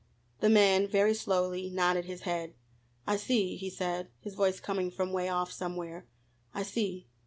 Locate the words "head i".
2.21-3.17